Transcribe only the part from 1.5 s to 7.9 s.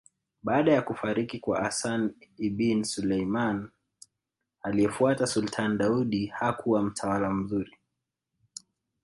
Hassan Ibin Suleman aliyefuata Sultan Daudi hakuwa mtawala mzuri